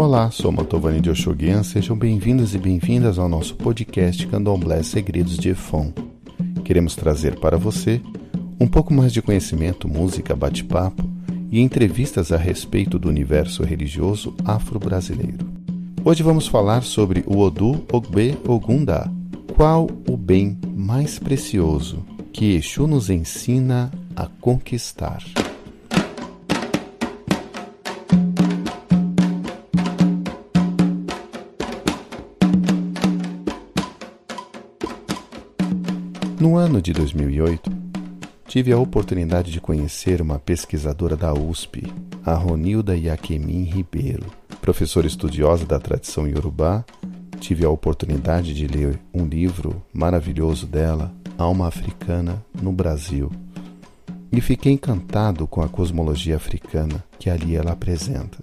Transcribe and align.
Olá, 0.00 0.30
sou 0.30 0.50
Matovani 0.50 0.98
de 0.98 1.10
Oxoguian, 1.10 1.62
sejam 1.62 1.94
bem-vindos 1.94 2.54
e 2.54 2.58
bem-vindas 2.58 3.18
ao 3.18 3.28
nosso 3.28 3.54
podcast 3.54 4.26
Candomblé 4.28 4.82
Segredos 4.82 5.36
de 5.36 5.50
Efon. 5.50 5.92
Queremos 6.64 6.96
trazer 6.96 7.38
para 7.38 7.58
você 7.58 8.00
um 8.58 8.66
pouco 8.66 8.94
mais 8.94 9.12
de 9.12 9.20
conhecimento, 9.20 9.86
música, 9.86 10.34
bate-papo 10.34 11.04
e 11.50 11.60
entrevistas 11.60 12.32
a 12.32 12.38
respeito 12.38 12.98
do 12.98 13.10
universo 13.10 13.62
religioso 13.62 14.34
afro-brasileiro. 14.42 15.46
Hoje 16.02 16.22
vamos 16.22 16.48
falar 16.48 16.82
sobre 16.82 17.22
o 17.26 17.38
Odu 17.38 17.84
Ogbe 17.92 18.38
Ogunda. 18.48 19.06
Qual 19.54 19.86
o 20.08 20.16
bem 20.16 20.58
mais 20.74 21.18
precioso 21.18 22.02
que 22.32 22.54
Exu 22.54 22.86
nos 22.86 23.10
ensina 23.10 23.90
a 24.16 24.26
conquistar? 24.40 25.22
Ano 36.60 36.82
de 36.82 36.92
2008, 36.92 37.72
tive 38.46 38.70
a 38.70 38.78
oportunidade 38.78 39.50
de 39.50 39.62
conhecer 39.62 40.20
uma 40.20 40.38
pesquisadora 40.38 41.16
da 41.16 41.32
USP, 41.32 41.90
a 42.22 42.34
Ronilda 42.34 42.94
Iaquemin 42.94 43.64
Ribeiro. 43.64 44.26
Professora 44.60 45.06
estudiosa 45.06 45.64
da 45.64 45.80
tradição 45.80 46.28
iorubá, 46.28 46.84
tive 47.40 47.64
a 47.64 47.70
oportunidade 47.70 48.52
de 48.52 48.66
ler 48.66 49.00
um 49.12 49.24
livro 49.24 49.82
maravilhoso 49.90 50.66
dela, 50.66 51.10
Alma 51.38 51.66
Africana 51.66 52.44
no 52.60 52.72
Brasil, 52.72 53.32
e 54.30 54.38
fiquei 54.42 54.72
encantado 54.72 55.46
com 55.46 55.62
a 55.62 55.68
cosmologia 55.68 56.36
africana 56.36 57.02
que 57.18 57.30
ali 57.30 57.56
ela 57.56 57.72
apresenta. 57.72 58.36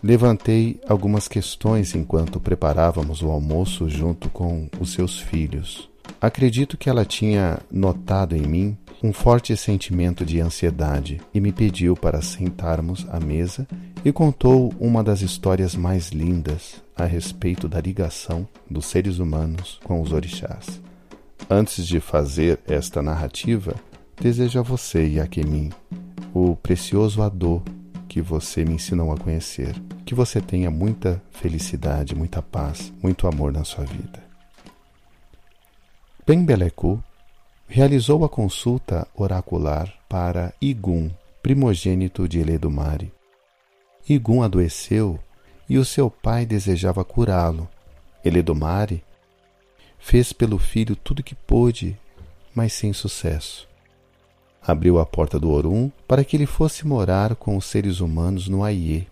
Levantei 0.00 0.80
algumas 0.88 1.26
questões 1.26 1.92
enquanto 1.96 2.38
preparávamos 2.38 3.20
o 3.20 3.30
almoço 3.30 3.88
junto 3.90 4.30
com 4.30 4.68
os 4.78 4.92
seus 4.92 5.18
filhos. 5.18 5.92
Acredito 6.24 6.78
que 6.78 6.88
ela 6.88 7.04
tinha 7.04 7.58
notado 7.70 8.34
em 8.34 8.46
mim 8.46 8.78
um 9.02 9.12
forte 9.12 9.54
sentimento 9.58 10.24
de 10.24 10.40
ansiedade 10.40 11.20
e 11.34 11.38
me 11.38 11.52
pediu 11.52 11.94
para 11.94 12.22
sentarmos 12.22 13.06
à 13.10 13.20
mesa 13.20 13.68
e 14.02 14.10
contou 14.10 14.72
uma 14.80 15.04
das 15.04 15.20
histórias 15.20 15.76
mais 15.76 16.08
lindas 16.08 16.82
a 16.96 17.04
respeito 17.04 17.68
da 17.68 17.78
ligação 17.78 18.48
dos 18.70 18.86
seres 18.86 19.18
humanos 19.18 19.78
com 19.84 20.00
os 20.00 20.12
orixás. 20.12 20.80
Antes 21.50 21.86
de 21.86 22.00
fazer 22.00 22.58
esta 22.66 23.02
narrativa, 23.02 23.74
desejo 24.18 24.58
a 24.58 24.62
você, 24.62 25.06
Yaquemin, 25.06 25.68
o 26.32 26.56
precioso 26.56 27.20
Adô 27.20 27.60
que 28.08 28.22
você 28.22 28.64
me 28.64 28.76
ensinou 28.76 29.12
a 29.12 29.18
conhecer. 29.18 29.74
Que 30.06 30.14
você 30.14 30.40
tenha 30.40 30.70
muita 30.70 31.22
felicidade, 31.32 32.14
muita 32.14 32.40
paz, 32.40 32.90
muito 33.02 33.28
amor 33.28 33.52
na 33.52 33.62
sua 33.62 33.84
vida. 33.84 34.23
Pembelecu 36.26 37.04
realizou 37.68 38.24
a 38.24 38.30
consulta 38.30 39.06
oracular 39.14 39.92
para 40.08 40.54
Igum, 40.58 41.10
primogênito 41.42 42.26
de 42.26 42.38
Eledumare. 42.38 43.12
Igum 44.08 44.42
adoeceu 44.42 45.20
e 45.68 45.76
o 45.76 45.84
seu 45.84 46.10
pai 46.10 46.46
desejava 46.46 47.04
curá-lo. 47.04 47.68
Eledumare 48.24 49.04
fez 49.98 50.32
pelo 50.32 50.58
filho 50.58 50.96
tudo 50.96 51.22
que 51.22 51.34
pôde, 51.34 51.94
mas 52.54 52.72
sem 52.72 52.94
sucesso. 52.94 53.68
Abriu 54.66 54.98
a 54.98 55.04
porta 55.04 55.38
do 55.38 55.50
Orum 55.50 55.90
para 56.08 56.24
que 56.24 56.38
ele 56.38 56.46
fosse 56.46 56.86
morar 56.86 57.36
com 57.36 57.54
os 57.54 57.66
seres 57.66 58.00
humanos 58.00 58.48
no 58.48 58.64
Aie. 58.64 59.06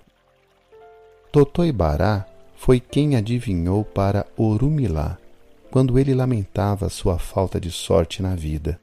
Totoibará 1.31 2.27
foi 2.57 2.81
quem 2.81 3.17
adivinhou 3.17 3.85
para 3.85 4.27
Orumilá, 4.35 5.19
quando 5.73 5.99
ele 5.99 6.15
lamentava 6.15 6.91
sua 6.91 7.19
falta 7.19 7.59
de 7.59 7.71
sorte 7.71 8.21
na 8.21 8.37
vida. 8.37 8.79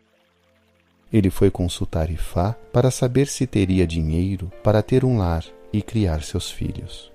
Ele 1.14 1.30
foi 1.30 1.52
consultar 1.52 2.10
Ifá 2.10 2.56
para 2.74 2.90
saber 2.90 3.28
se 3.28 3.46
teria 3.46 3.86
dinheiro 3.86 4.52
para 4.64 4.82
ter 4.82 5.06
um 5.06 5.20
lar 5.20 5.46
e 5.72 5.84
criar 5.84 6.24
seus 6.24 6.50
filhos. 6.50 7.12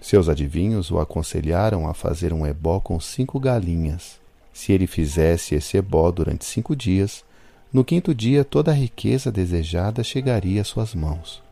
Seus 0.00 0.30
adivinhos 0.30 0.90
o 0.90 0.98
aconselharam 0.98 1.86
a 1.86 1.92
fazer 1.92 2.32
um 2.32 2.46
ebó 2.46 2.80
com 2.80 2.98
cinco 2.98 3.38
galinhas. 3.38 4.18
Se 4.50 4.72
ele 4.72 4.86
fizesse 4.86 5.54
esse 5.54 5.76
ebó 5.76 6.10
durante 6.10 6.46
cinco 6.46 6.74
dias, 6.74 7.22
no 7.70 7.84
quinto 7.84 8.14
dia 8.14 8.44
toda 8.44 8.70
a 8.70 8.74
riqueza 8.74 9.30
desejada 9.30 10.02
chegaria 10.02 10.62
às 10.62 10.68
suas 10.68 10.94
mãos. 10.94 11.42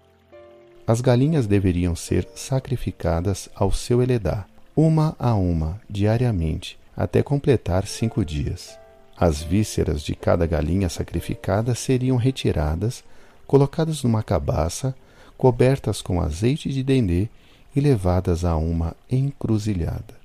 As 0.87 1.03
galinhas 1.03 1.47
deveriam 1.47 1.94
ser 1.94 2.26
sacrificadas 2.34 3.50
ao 3.54 3.70
seu 3.70 4.03
Eledá, 4.03 4.47
uma 4.75 5.15
a 5.19 5.34
uma, 5.34 5.78
diariamente, 5.91 6.79
até 7.00 7.22
completar 7.22 7.87
cinco 7.87 8.22
dias. 8.22 8.78
As 9.16 9.43
vísceras 9.43 10.03
de 10.03 10.15
cada 10.15 10.47
galinha 10.47 10.91
sacrificada 10.91 11.75
seriam 11.75 12.19
retiradas, 12.19 13.03
colocadas 13.47 14.03
numa 14.03 14.22
cabaça, 14.22 14.94
cobertas 15.38 16.03
com 16.03 16.21
azeite 16.21 16.69
de 16.69 16.83
dendê 16.83 17.27
e 17.75 17.81
levadas 17.81 18.44
a 18.44 18.55
uma 18.55 18.94
encruzilhada. 19.11 20.21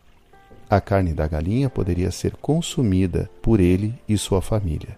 A 0.70 0.82
carne 0.82 1.14
da 1.14 1.26
galinha 1.26 1.70
poderia 1.70 2.12
ser 2.12 2.36
consumida 2.36 3.30
por 3.42 3.62
ele 3.62 3.98
e 4.06 4.18
sua 4.18 4.42
família. 4.42 4.98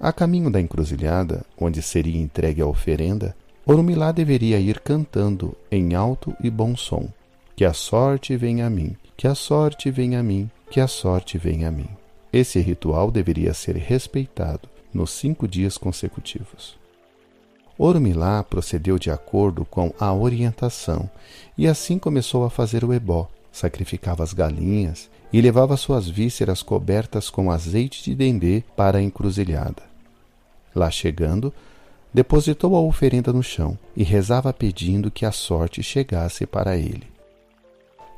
A 0.00 0.12
caminho 0.12 0.50
da 0.50 0.60
encruzilhada, 0.60 1.44
onde 1.56 1.80
seria 1.80 2.20
entregue 2.20 2.60
a 2.60 2.66
oferenda, 2.66 3.36
Orumilá 3.64 4.10
deveria 4.10 4.58
ir 4.58 4.80
cantando 4.80 5.56
em 5.70 5.94
alto 5.94 6.34
e 6.42 6.50
bom 6.50 6.76
som: 6.76 7.08
Que 7.54 7.64
a 7.64 7.72
sorte 7.72 8.36
venha 8.36 8.66
a 8.66 8.70
mim, 8.70 8.96
que 9.16 9.28
a 9.28 9.34
sorte 9.34 9.90
venha 9.90 10.18
a 10.18 10.22
mim, 10.22 10.50
que 10.70 10.80
a 10.80 10.86
sorte 10.86 11.38
venha 11.38 11.68
a 11.68 11.70
mim. 11.70 11.88
Esse 12.32 12.60
ritual 12.60 13.10
deveria 13.10 13.54
ser 13.54 13.76
respeitado 13.76 14.68
nos 14.92 15.10
cinco 15.10 15.48
dias 15.48 15.78
consecutivos. 15.78 16.76
Orumilá 17.78 18.42
procedeu 18.42 18.98
de 18.98 19.10
acordo 19.10 19.64
com 19.64 19.92
a 20.00 20.12
orientação 20.12 21.08
e 21.56 21.68
assim 21.68 21.98
começou 21.98 22.44
a 22.44 22.50
fazer 22.50 22.84
o 22.84 22.92
ebó, 22.92 23.28
sacrificava 23.52 24.24
as 24.24 24.32
galinhas 24.32 25.08
e 25.32 25.40
levava 25.40 25.76
suas 25.76 26.08
vísceras 26.08 26.62
cobertas 26.62 27.30
com 27.30 27.50
azeite 27.50 28.02
de 28.02 28.14
dendê 28.14 28.64
para 28.76 28.98
a 28.98 29.02
encruzilhada. 29.02 29.82
Lá 30.74 30.90
chegando, 30.90 31.52
depositou 32.12 32.74
a 32.74 32.80
oferenda 32.80 33.32
no 33.32 33.42
chão 33.42 33.78
e 33.96 34.02
rezava 34.02 34.52
pedindo 34.52 35.10
que 35.10 35.24
a 35.24 35.32
sorte 35.32 35.82
chegasse 35.82 36.46
para 36.46 36.76
ele. 36.76 37.17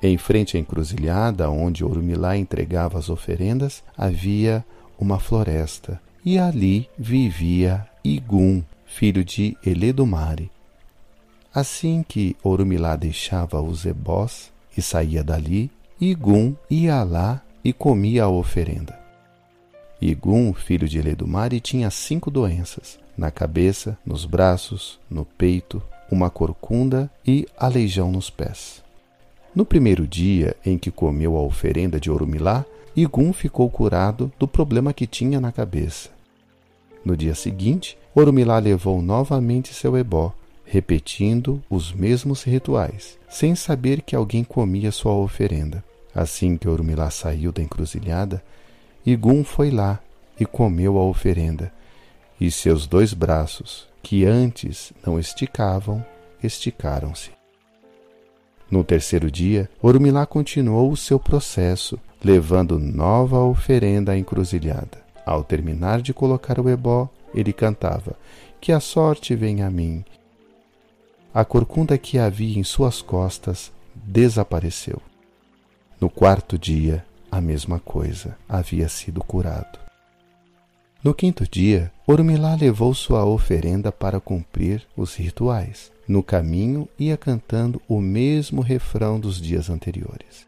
Em 0.03 0.17
frente 0.17 0.57
à 0.57 0.61
encruzilhada 0.61 1.51
onde 1.51 1.85
Orumilá 1.85 2.37
entregava 2.37 2.99
as 2.99 3.11
oferendas, 3.11 3.83
havia 3.97 4.65
uma 4.99 5.19
floresta, 5.19 6.01
e 6.25 6.39
ali 6.39 6.89
vivia 6.99 7.87
Igum, 8.03 8.63
filho 8.87 9.25
de 9.25 9.57
Eledumare. 9.65 10.51
Assim 11.55 12.05
que 12.07 12.37
Orumilá 12.43 12.97
deixava 12.97 13.61
os 13.61 13.85
ebós 13.85 14.51
e 14.77 14.81
saía 14.81 15.23
dali, 15.23 15.71
Igum 16.01 16.55
ia 16.71 17.03
lá 17.03 17.43
e 17.63 17.73
comia 17.73 18.25
a 18.25 18.29
oferenda. 18.29 18.99
Igum, 20.01 20.55
filho 20.55 20.89
de 20.89 20.99
Eledumare, 20.99 21.61
tinha 21.61 21.91
cinco 21.91 22.31
doenças: 22.31 22.99
na 23.19 23.31
cabeça, 23.31 23.99
nos 24.05 24.25
braços, 24.25 24.99
no 25.11 25.27
peito, 25.27 25.83
uma 26.11 26.31
corcunda 26.31 27.11
e 27.27 27.47
aleijão 27.59 28.11
nos 28.11 28.31
pés. 28.31 28.83
No 29.55 29.65
primeiro 29.65 30.07
dia 30.07 30.57
em 30.65 30.79
que 30.79 30.91
comeu 30.91 31.37
a 31.37 31.43
oferenda 31.43 31.99
de 31.99 32.11
Orumilá, 32.11 32.65
Igum 32.95 33.33
ficou 33.33 33.69
curado 33.69 34.33
do 34.39 34.47
problema 34.47 34.93
que 34.93 35.07
tinha 35.07 35.41
na 35.41 35.51
cabeça. 35.51 36.11
No 37.05 37.17
dia 37.17 37.35
seguinte, 37.35 37.99
Orumilá 38.15 38.59
levou 38.59 39.03
novamente 39.03 39.75
seu 39.75 39.97
ebó, 39.97 40.33
repetindo 40.65 41.61
os 41.69 41.93
mesmos 41.93 42.45
rituais, 42.45 43.19
sem 43.29 43.57
saber 43.57 44.03
que 44.03 44.15
alguém 44.15 44.45
comia 44.45 44.93
sua 44.93 45.15
oferenda. 45.15 45.83
Assim 46.15 46.57
que 46.57 46.69
Orumilá 46.69 47.11
saiu 47.11 47.51
da 47.51 47.63
encruzilhada, 47.63 48.43
Igum 49.05 49.43
foi 49.43 49.71
lá 49.71 49.99
e 50.39 50.47
comeu 50.47 50.97
a 50.97 51.05
oferenda, 51.05 51.73
e 52.41 52.51
seus 52.51 52.87
dois 52.87 53.13
braços, 53.13 53.89
que 54.03 54.25
antes 54.25 54.93
não 55.05 55.19
esticavam, 55.19 56.05
esticaram-se. 56.43 57.40
No 58.71 58.85
terceiro 58.85 59.31
dia, 59.31 59.69
Orumilá 59.83 60.25
continuou 60.25 60.93
o 60.93 60.97
seu 60.97 61.19
processo, 61.19 61.99
levando 62.23 62.79
nova 62.79 63.41
oferenda 63.41 64.13
à 64.13 64.19
encruzilhada. 64.19 65.03
Ao 65.27 65.43
terminar 65.43 66.01
de 66.01 66.15
colocar 66.15 66.61
o 66.61 66.69
ebó, 66.69 67.09
ele 67.35 67.53
cantava: 67.53 68.17
Que 68.61 68.71
a 68.71 68.79
sorte 68.79 69.35
venha 69.35 69.67
a 69.67 69.71
mim. 69.71 70.05
A 71.35 71.45
corcunda 71.45 71.99
que 71.99 72.19
havia 72.19 72.59
em 72.59 72.65
suas 72.65 73.03
costas 73.03 73.73
desapareceu. 73.95 75.01
No 76.01 76.09
quarto 76.09 76.57
dia, 76.57 77.05
a 77.31 77.41
mesma 77.41 77.79
coisa, 77.81 78.37
havia 78.49 78.89
sido 78.89 79.23
curado. 79.23 79.90
No 81.03 81.15
quinto 81.15 81.49
dia, 81.51 81.91
Orumilá 82.07 82.55
levou 82.55 82.93
sua 82.93 83.25
oferenda 83.25 83.91
para 83.91 84.21
cumprir 84.21 84.87
os 84.95 85.15
rituais. 85.15 85.91
No 86.07 86.23
caminho, 86.23 86.87
ia 86.99 87.17
cantando 87.17 87.81
o 87.89 88.01
mesmo 88.01 88.61
refrão 88.61 89.19
dos 89.19 89.41
dias 89.41 89.71
anteriores. 89.71 90.47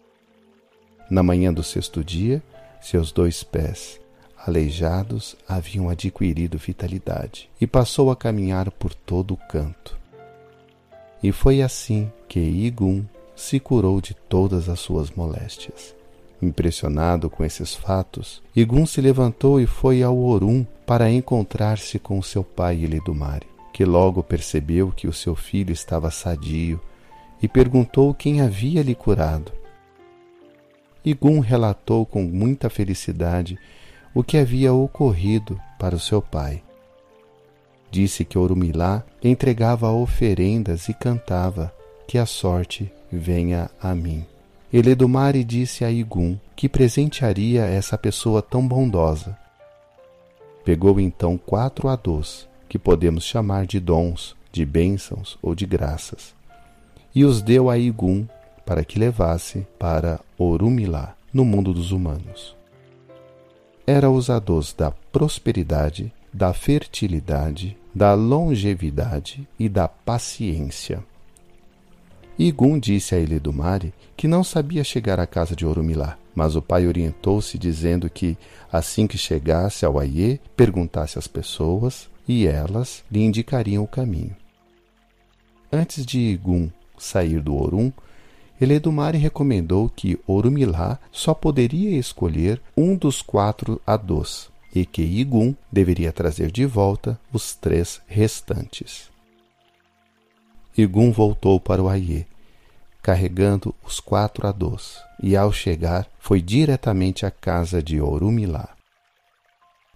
Na 1.08 1.22
manhã 1.22 1.54
do 1.54 1.62
sexto 1.62 2.04
dia, 2.04 2.42
seus 2.82 3.10
dois 3.12 3.42
pés, 3.42 3.98
aleijados, 4.46 5.36
haviam 5.48 5.88
adquirido 5.88 6.58
vitalidade 6.58 7.48
e 7.58 7.66
passou 7.66 8.10
a 8.10 8.16
caminhar 8.16 8.70
por 8.72 8.92
todo 8.92 9.32
o 9.32 9.38
canto. 9.48 9.96
E 11.22 11.32
foi 11.32 11.62
assim 11.62 12.12
que 12.28 12.40
Igum 12.40 13.04
se 13.34 13.58
curou 13.58 14.02
de 14.02 14.12
todas 14.12 14.68
as 14.68 14.80
suas 14.80 15.10
moléstias. 15.12 15.94
Impressionado 16.42 17.30
com 17.30 17.44
esses 17.44 17.72
fatos, 17.72 18.42
Igum 18.54 18.84
se 18.84 19.00
levantou 19.00 19.60
e 19.60 19.66
foi 19.66 20.02
ao 20.02 20.18
Orum 20.18 20.66
para 20.84 21.08
encontrar-se 21.08 22.00
com 22.00 22.20
seu 22.20 22.42
pai 22.42 22.82
Eledumare, 22.82 23.46
que 23.72 23.84
logo 23.84 24.24
percebeu 24.24 24.90
que 24.90 25.06
o 25.06 25.12
seu 25.12 25.36
filho 25.36 25.72
estava 25.72 26.10
sadio 26.10 26.80
e 27.40 27.46
perguntou 27.46 28.12
quem 28.12 28.40
havia 28.40 28.82
lhe 28.82 28.94
curado. 28.94 29.52
Igum 31.04 31.38
relatou 31.38 32.04
com 32.04 32.24
muita 32.24 32.68
felicidade 32.68 33.56
o 34.12 34.24
que 34.24 34.36
havia 34.36 34.72
ocorrido 34.72 35.60
para 35.78 35.94
o 35.94 36.00
seu 36.00 36.20
pai. 36.20 36.60
Disse 37.88 38.24
que 38.24 38.36
Orumilá 38.36 39.04
entregava 39.22 39.92
oferendas 39.92 40.88
e 40.88 40.94
cantava 40.94 41.72
que 42.06 42.18
a 42.18 42.26
sorte 42.26 42.92
venha 43.12 43.70
a 43.80 43.94
mim. 43.94 44.26
Eledumare 44.72 45.44
disse 45.44 45.84
a 45.84 45.90
Igum 45.90 46.38
que 46.56 46.66
presentearia 46.66 47.66
essa 47.66 47.98
pessoa 47.98 48.40
tão 48.40 48.66
bondosa. 48.66 49.36
Pegou 50.64 50.98
então 50.98 51.36
quatro 51.36 51.88
adôs, 51.88 52.48
que 52.70 52.78
podemos 52.78 53.22
chamar 53.22 53.66
de 53.66 53.78
dons, 53.78 54.34
de 54.50 54.64
bênçãos 54.64 55.38
ou 55.42 55.54
de 55.54 55.66
graças, 55.66 56.34
e 57.14 57.22
os 57.22 57.42
deu 57.42 57.68
a 57.68 57.76
Igum 57.76 58.26
para 58.64 58.82
que 58.82 58.98
levasse 58.98 59.66
para 59.78 60.20
Orumilá, 60.38 61.14
no 61.32 61.44
mundo 61.44 61.74
dos 61.74 61.92
humanos. 61.92 62.56
Era 63.86 64.10
os 64.10 64.30
adôs 64.30 64.72
da 64.72 64.90
prosperidade, 64.90 66.10
da 66.32 66.54
fertilidade, 66.54 67.76
da 67.94 68.14
longevidade 68.14 69.46
e 69.58 69.68
da 69.68 69.86
paciência. 69.86 71.04
Igum 72.42 72.76
disse 72.76 73.14
a 73.14 73.20
Eledumare 73.20 73.94
que 74.16 74.26
não 74.26 74.42
sabia 74.42 74.82
chegar 74.82 75.20
à 75.20 75.28
casa 75.28 75.54
de 75.54 75.64
Orumilá, 75.64 76.18
mas 76.34 76.56
o 76.56 76.60
pai 76.60 76.88
orientou-se 76.88 77.56
dizendo 77.56 78.10
que, 78.10 78.36
assim 78.72 79.06
que 79.06 79.16
chegasse 79.16 79.86
ao 79.86 79.96
Aie, 79.96 80.40
perguntasse 80.56 81.20
às 81.20 81.28
pessoas 81.28 82.10
e 82.26 82.48
elas 82.48 83.04
lhe 83.08 83.20
indicariam 83.20 83.84
o 83.84 83.86
caminho. 83.86 84.34
Antes 85.72 86.04
de 86.04 86.18
Igum 86.18 86.68
sair 86.98 87.40
do 87.40 87.54
Orum, 87.54 87.92
Eledumare 88.60 89.18
recomendou 89.18 89.88
que 89.88 90.18
Orumilá 90.26 90.98
só 91.12 91.32
poderia 91.34 91.96
escolher 91.96 92.60
um 92.76 92.96
dos 92.96 93.22
quatro 93.22 93.80
Adôs 93.86 94.50
e 94.74 94.84
que 94.84 95.02
Igum 95.02 95.54
deveria 95.70 96.12
trazer 96.12 96.50
de 96.50 96.66
volta 96.66 97.16
os 97.32 97.54
três 97.54 98.02
restantes. 98.08 99.12
Igum 100.76 101.12
voltou 101.12 101.60
para 101.60 101.82
o 101.82 101.88
Aie, 101.88 102.26
carregando 103.02 103.74
os 103.84 103.98
quatro 103.98 104.46
adôs, 104.46 105.02
e 105.22 105.36
ao 105.36 105.52
chegar 105.52 106.06
foi 106.20 106.40
diretamente 106.40 107.26
à 107.26 107.30
casa 107.30 107.82
de 107.82 108.00
Orumilá. 108.00 108.68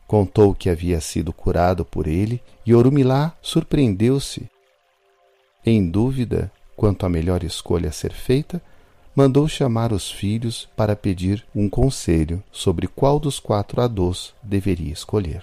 Contou 0.07 0.55
que 0.55 0.69
havia 0.69 1.01
sido 1.01 1.33
curado 1.33 1.85
por 1.85 2.07
ele 2.07 2.43
e 2.65 2.75
Orumilá 2.75 3.33
surpreendeu-se. 3.41 4.49
Em 5.65 5.89
dúvida 5.89 6.51
quanto 6.77 7.07
à 7.07 7.09
melhor 7.09 7.43
escolha 7.43 7.89
a 7.89 7.93
ser 7.93 8.13
feita, 8.13 8.61
mandou 9.15 9.49
chamar 9.49 9.93
os 9.93 10.11
filhos 10.11 10.69
para 10.77 10.95
pedir 10.95 11.45
um 11.55 11.71
conselho 11.71 12.43
sobre 12.53 12.87
qual 12.87 13.19
dos 13.19 13.41
quatro 13.41 13.81
adôs 13.81 14.35
deveria 14.43 14.93
escolher. 14.93 15.43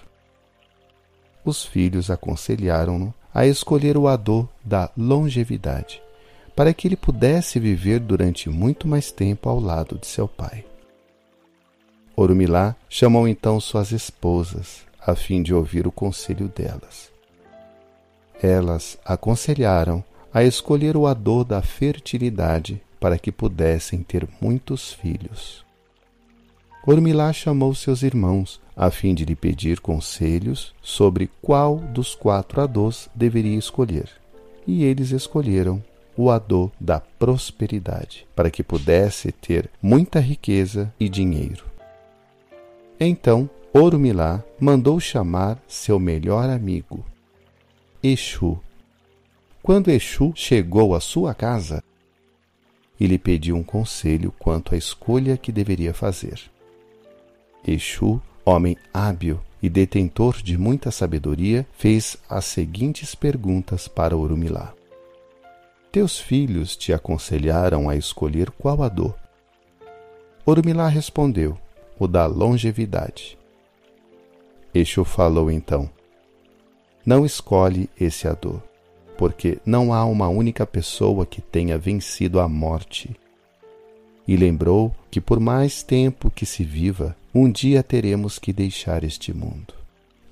Os 1.44 1.66
filhos 1.66 2.12
aconselharam-no 2.12 3.14
a 3.34 3.48
escolher 3.48 3.98
o 3.98 4.08
Adô 4.08 4.48
da 4.64 4.92
longevidade, 4.96 6.02
para 6.56 6.74
que 6.74 6.88
ele 6.88 6.96
pudesse 6.96 7.60
viver 7.60 8.00
durante 8.00 8.50
muito 8.50 8.88
mais 8.88 9.12
tempo 9.12 9.50
ao 9.50 9.60
lado 9.60 9.98
de 9.98 10.08
seu 10.08 10.28
pai. 10.28 10.66
Orumilá 12.16 12.76
chamou 12.88 13.28
então 13.28 13.60
suas 13.60 13.92
esposas, 13.92 14.82
a 15.06 15.16
fim 15.16 15.42
de 15.42 15.54
ouvir 15.54 15.88
o 15.88 15.92
conselho 15.92 16.48
delas. 16.48 17.12
Elas 18.42 18.98
aconselharam 19.04 20.04
a 20.34 20.44
escolher 20.44 20.96
o 20.96 21.08
Adô 21.08 21.44
da 21.44 21.62
fertilidade 21.62 22.82
para 23.00 23.18
que 23.18 23.32
pudessem 23.32 24.04
ter 24.04 24.28
muitos 24.40 24.94
filhos. 24.94 25.66
Ormilá 26.86 27.32
chamou 27.32 27.74
seus 27.74 28.04
irmãos, 28.04 28.62
a 28.76 28.92
fim 28.92 29.14
de 29.14 29.26
lhe 29.26 29.36
pedir 29.36 29.80
conselhos 29.80 30.74
sobre 30.82 31.30
qual 31.42 31.78
dos 31.78 32.14
quatro 32.14 32.62
Adôs 32.62 33.10
deveria 33.16 33.58
escolher. 33.58 34.10
E 34.68 34.84
eles 34.84 35.12
escolheram 35.12 35.82
o 36.16 36.30
Adô 36.30 36.72
da 36.80 37.00
prosperidade, 37.00 38.28
para 38.36 38.52
que 38.52 38.64
pudesse 38.64 39.32
ter 39.32 39.70
muita 39.82 40.20
riqueza 40.20 40.94
e 41.00 41.10
dinheiro. 41.10 41.66
Então, 43.00 43.50
Orumilá 43.74 44.44
mandou 44.60 45.00
chamar 45.00 45.62
seu 45.68 46.00
melhor 46.00 46.50
amigo, 46.50 47.04
Exu. 48.04 48.60
Quando 49.62 49.90
Exu 49.90 50.34
chegou 50.36 50.94
à 50.94 51.00
sua 51.00 51.34
casa, 51.34 51.82
ele 53.00 53.18
pediu 53.18 53.56
um 53.56 53.64
conselho 53.64 54.34
quanto 54.38 54.76
à 54.76 54.78
escolha 54.78 55.38
que 55.38 55.52
deveria 55.52 55.94
fazer. 55.94 56.40
Exu, 57.66 58.22
homem 58.46 58.78
hábil 58.94 59.40
e 59.62 59.70
detentor 59.70 60.42
de 60.44 60.58
muita 60.58 60.92
sabedoria, 60.92 61.66
fez 61.78 62.18
as 62.30 62.46
seguintes 62.46 63.16
perguntas 63.16 63.88
para 63.88 64.18
Urumilá. 64.18 64.74
Teus 65.94 66.20
filhos 66.20 66.76
te 66.76 66.92
aconselharam 66.92 67.88
a 67.88 67.96
escolher 67.96 68.50
qual 68.50 68.82
a 68.82 68.90
dor? 68.90 69.16
Urumilá 70.44 70.88
respondeu, 70.88 71.56
o 72.00 72.08
da 72.08 72.26
longevidade. 72.26 73.38
Exu 74.74 75.06
falou 75.06 75.52
então, 75.52 75.88
não 77.06 77.24
escolhe 77.24 77.92
esse 77.96 78.28
ador, 78.28 78.60
porque 79.16 79.60
não 79.64 79.94
há 79.94 80.04
uma 80.04 80.28
única 80.28 80.66
pessoa 80.66 81.28
que 81.28 81.42
tenha 81.44 81.78
vencido 81.78 82.40
a 82.40 82.50
morte. 82.50 83.16
E 84.28 84.36
lembrou 84.36 84.92
que 85.12 85.22
por 85.22 85.40
mais 85.40 85.84
tempo 85.84 86.32
que 86.32 86.44
se 86.44 86.64
viva, 86.64 87.16
um 87.36 87.48
dia 87.52 87.84
teremos 87.84 88.40
que 88.40 88.52
deixar 88.52 89.04
este 89.04 89.32
mundo. 89.32 89.76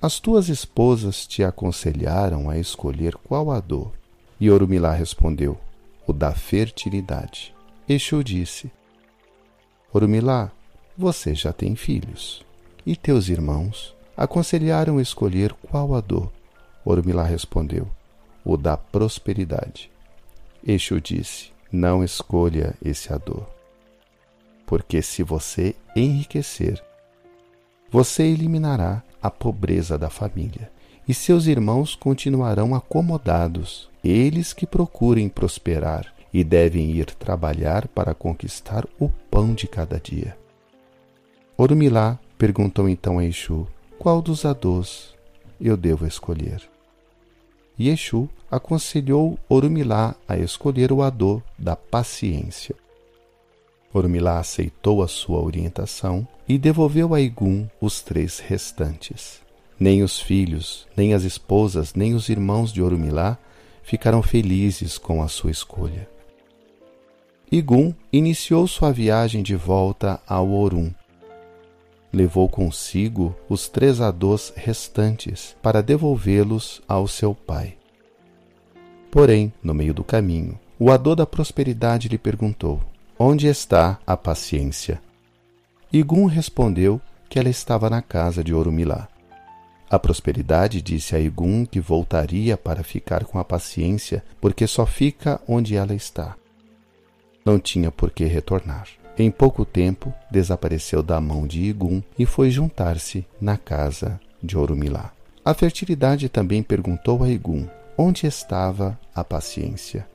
As 0.00 0.18
tuas 0.18 0.48
esposas 0.48 1.24
te 1.24 1.44
aconselharam 1.44 2.50
a 2.50 2.58
escolher 2.58 3.14
qual 3.14 3.48
a 3.52 3.60
dor. 3.60 4.01
E 4.42 4.50
Orumilá 4.50 4.92
respondeu: 4.92 5.56
O 6.04 6.12
da 6.12 6.32
fertilidade. 6.32 7.54
Exu 7.88 8.24
disse: 8.24 8.72
Orumilá, 9.92 10.50
você 10.98 11.32
já 11.32 11.52
tem 11.52 11.76
filhos. 11.76 12.44
E 12.84 12.96
teus 12.96 13.28
irmãos 13.28 13.94
aconselharam 14.16 15.00
escolher 15.00 15.52
qual 15.52 15.94
a 15.94 16.00
dor. 16.00 16.28
Orumilá 16.84 17.22
respondeu: 17.22 17.88
O 18.44 18.56
da 18.56 18.76
prosperidade. 18.76 19.92
Exu 20.66 21.00
disse: 21.00 21.52
Não 21.70 22.02
escolha 22.02 22.74
esse 22.84 23.12
ador. 23.12 23.48
Porque 24.66 25.02
se 25.02 25.22
você 25.22 25.76
enriquecer, 25.94 26.82
você 27.92 28.24
eliminará 28.24 29.04
a 29.22 29.30
pobreza 29.30 29.96
da 29.96 30.10
família, 30.10 30.68
e 31.06 31.12
seus 31.12 31.46
irmãos 31.46 31.94
continuarão 31.94 32.74
acomodados, 32.74 33.88
eles 34.02 34.52
que 34.52 34.66
procurem 34.66 35.28
prosperar 35.28 36.12
e 36.32 36.42
devem 36.42 36.90
ir 36.90 37.06
trabalhar 37.06 37.86
para 37.88 38.14
conquistar 38.14 38.86
o 38.98 39.08
pão 39.30 39.52
de 39.52 39.66
cada 39.66 40.00
dia. 40.00 40.36
Orumilá 41.56 42.18
perguntou 42.38 42.88
então 42.88 43.18
a 43.18 43.24
Exu: 43.24 43.66
Qual 43.98 44.22
dos 44.22 44.44
adôs 44.44 45.14
eu 45.60 45.76
devo 45.76 46.06
escolher? 46.06 46.62
E 47.78 47.90
aconselhou 48.50 49.38
Orumilá 49.48 50.14
a 50.28 50.38
escolher 50.38 50.92
o 50.92 51.02
adô 51.02 51.42
da 51.58 51.74
paciência. 51.74 52.76
Ormilá 53.92 54.38
aceitou 54.38 55.02
a 55.02 55.08
sua 55.08 55.40
orientação 55.40 56.26
e 56.48 56.56
devolveu 56.56 57.14
a 57.14 57.20
Igum 57.20 57.66
os 57.80 58.00
três 58.00 58.38
restantes. 58.38 59.41
Nem 59.82 60.04
os 60.04 60.20
filhos, 60.20 60.86
nem 60.96 61.12
as 61.12 61.24
esposas, 61.24 61.92
nem 61.92 62.14
os 62.14 62.28
irmãos 62.28 62.72
de 62.72 62.80
Orumilá 62.80 63.36
ficaram 63.82 64.22
felizes 64.22 64.96
com 64.96 65.20
a 65.20 65.26
sua 65.26 65.50
escolha. 65.50 66.08
Igum 67.50 67.92
iniciou 68.12 68.68
sua 68.68 68.92
viagem 68.92 69.42
de 69.42 69.56
volta 69.56 70.22
ao 70.24 70.52
Orum. 70.52 70.92
levou 72.12 72.48
consigo 72.48 73.34
os 73.48 73.68
três 73.68 74.00
adôs 74.00 74.52
restantes 74.54 75.56
para 75.60 75.82
devolvê-los 75.82 76.80
ao 76.86 77.08
seu 77.08 77.34
pai. 77.34 77.76
Porém, 79.10 79.52
no 79.60 79.74
meio 79.74 79.92
do 79.92 80.04
caminho, 80.04 80.60
o 80.78 80.92
adô 80.92 81.16
da 81.16 81.26
prosperidade 81.26 82.06
lhe 82.06 82.18
perguntou: 82.18 82.80
Onde 83.18 83.48
está 83.48 83.98
a 84.06 84.16
paciência? 84.16 85.02
Igum 85.92 86.26
respondeu 86.26 87.00
que 87.28 87.36
ela 87.36 87.48
estava 87.48 87.90
na 87.90 88.00
casa 88.00 88.44
de 88.44 88.54
Orumilá. 88.54 89.08
A 89.92 89.98
prosperidade 89.98 90.80
disse 90.80 91.14
a 91.14 91.20
Igum 91.20 91.66
que 91.66 91.78
voltaria 91.78 92.56
para 92.56 92.82
ficar 92.82 93.26
com 93.26 93.38
a 93.38 93.44
paciência, 93.44 94.24
porque 94.40 94.66
só 94.66 94.86
fica 94.86 95.38
onde 95.46 95.76
ela 95.76 95.94
está. 95.94 96.34
Não 97.44 97.58
tinha 97.58 97.90
por 97.90 98.10
que 98.10 98.24
retornar. 98.24 98.88
Em 99.18 99.30
pouco 99.30 99.66
tempo, 99.66 100.10
desapareceu 100.30 101.02
da 101.02 101.20
mão 101.20 101.46
de 101.46 101.60
Igum 101.60 102.02
e 102.18 102.24
foi 102.24 102.50
juntar-se 102.50 103.26
na 103.38 103.58
casa 103.58 104.18
de 104.42 104.56
Orumilá. 104.56 105.12
A 105.44 105.52
fertilidade 105.52 106.30
também 106.30 106.62
perguntou 106.62 107.22
a 107.22 107.28
Igum 107.28 107.66
onde 107.94 108.26
estava 108.26 108.98
a 109.14 109.22
paciência. 109.22 110.08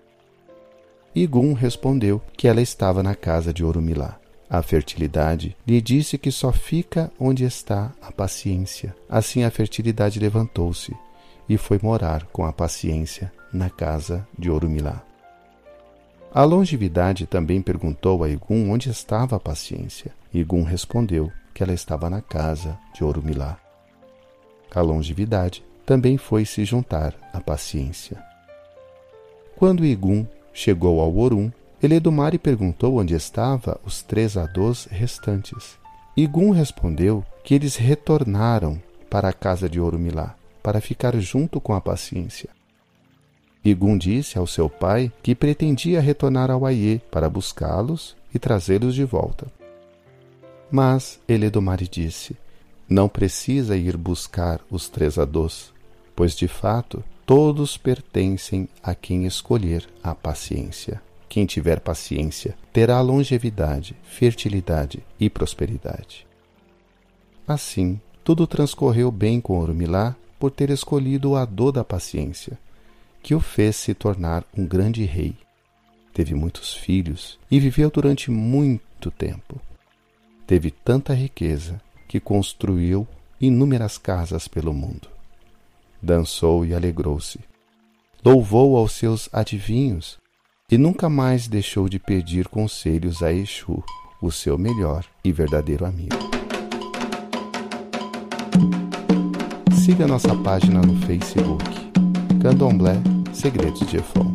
Igum 1.13 1.53
respondeu 1.53 2.19
que 2.35 2.47
ela 2.47 2.63
estava 2.63 3.03
na 3.03 3.13
casa 3.13 3.53
de 3.53 3.63
Orumilá. 3.63 4.19
A 4.49 4.61
fertilidade 4.61 5.57
lhe 5.67 5.81
disse 5.81 6.17
que 6.17 6.31
só 6.31 6.53
fica 6.53 7.11
onde 7.19 7.43
está 7.43 7.91
a 8.01 8.11
paciência. 8.11 8.95
Assim 9.09 9.43
a 9.43 9.51
fertilidade 9.51 10.19
levantou-se 10.19 10.95
e 11.49 11.57
foi 11.57 11.79
morar 11.81 12.25
com 12.27 12.45
a 12.45 12.53
paciência 12.53 13.31
na 13.51 13.69
casa 13.69 14.25
de 14.37 14.49
Orumilá. 14.49 15.03
A 16.33 16.43
longevidade 16.43 17.25
também 17.25 17.61
perguntou 17.61 18.23
a 18.23 18.29
Igum 18.29 18.69
onde 18.69 18.89
estava 18.89 19.35
a 19.35 19.39
paciência. 19.39 20.13
Igum 20.33 20.63
respondeu 20.63 21.31
que 21.53 21.63
ela 21.63 21.73
estava 21.73 22.09
na 22.09 22.21
casa 22.21 22.77
de 22.93 23.03
Orumilá. 23.03 23.57
A 24.73 24.81
longevidade 24.81 25.63
também 25.85 26.17
foi 26.17 26.45
se 26.45 26.63
juntar 26.63 27.15
à 27.33 27.39
paciência. 27.41 28.21
Quando 29.55 29.85
Igum 29.85 30.25
chegou 30.53 30.99
ao 31.01 31.17
Orum, 31.17 31.51
Eledumare 31.81 32.39
perguntou 32.39 32.99
onde 32.99 33.13
estavam 33.13 33.77
os 33.85 34.01
três 34.01 34.35
adôs 34.35 34.87
restantes. 34.89 35.77
Igum 36.15 36.49
respondeu 36.49 37.23
que 37.43 37.53
eles 37.53 37.75
retornaram 37.75 38.81
para 39.09 39.29
a 39.29 39.33
casa 39.33 39.69
de 39.69 39.79
Orumilá 39.79 40.35
para 40.63 40.81
ficar 40.81 41.15
junto 41.19 41.61
com 41.61 41.73
a 41.73 41.81
paciência. 41.81 42.49
Igum 43.63 43.97
disse 43.97 44.37
ao 44.37 44.47
seu 44.47 44.69
pai 44.69 45.11
que 45.21 45.35
pretendia 45.35 46.01
retornar 46.01 46.49
ao 46.49 46.65
Aie 46.65 46.99
para 47.11 47.29
buscá-los 47.29 48.15
e 48.33 48.39
trazê-los 48.39 48.95
de 48.95 49.03
volta. 49.03 49.47
Mas 50.71 51.19
Eledomare 51.27 51.87
disse: 51.87 52.35
Não 52.89 53.07
precisa 53.07 53.77
ir 53.77 53.95
buscar 53.95 54.59
os 54.69 54.89
três 54.89 55.17
adôs, 55.19 55.71
pois 56.15 56.35
de 56.35 56.47
fato 56.47 57.03
todos 57.25 57.77
pertencem 57.77 58.67
a 58.81 58.95
quem 58.95 59.25
escolher 59.25 59.87
a 60.03 60.15
paciência. 60.15 61.01
Quem 61.29 61.45
tiver 61.45 61.79
paciência 61.79 62.55
terá 62.71 63.01
longevidade, 63.01 63.95
fertilidade 64.03 65.03
e 65.19 65.29
prosperidade. 65.29 66.25
Assim, 67.47 67.99
tudo 68.23 68.47
transcorreu 68.47 69.11
bem 69.11 69.39
com 69.39 69.59
Orumilá 69.59 70.15
por 70.39 70.51
ter 70.51 70.69
escolhido 70.69 71.31
o 71.31 71.35
Adô 71.35 71.71
da 71.71 71.83
paciência 71.83 72.57
que 73.21 73.35
o 73.35 73.39
fez 73.39 73.75
se 73.75 73.93
tornar 73.93 74.45
um 74.57 74.65
grande 74.65 75.03
rei. 75.03 75.35
Teve 76.13 76.33
muitos 76.33 76.73
filhos 76.73 77.37
e 77.51 77.59
viveu 77.59 77.89
durante 77.89 78.31
muito 78.31 79.11
tempo. 79.11 79.59
Teve 80.45 80.71
tanta 80.71 81.13
riqueza 81.13 81.81
que 82.07 82.19
construiu 82.19 83.07
inúmeras 83.39 83.97
casas 83.97 84.47
pelo 84.47 84.73
mundo. 84.73 85.09
Dançou 86.01 86.65
e 86.65 86.73
alegrou-se. 86.73 87.39
Louvou 88.23 88.77
aos 88.77 88.93
seus 88.93 89.29
adivinhos 89.33 90.17
e 90.69 90.77
nunca 90.77 91.07
mais 91.07 91.47
deixou 91.47 91.87
de 91.87 91.97
pedir 91.97 92.49
conselhos 92.49 93.23
a 93.23 93.31
Exu, 93.31 93.81
o 94.21 94.29
seu 94.29 94.57
melhor 94.57 95.05
e 95.23 95.31
verdadeiro 95.31 95.85
amigo. 95.85 96.17
Siga 99.71 100.05
nossa 100.05 100.35
página 100.35 100.81
no 100.81 100.93
Facebook, 101.05 101.63
Candomblé 102.41 102.97
Segredos 103.31 103.87
de 103.87 103.95
Efon. 103.95 104.33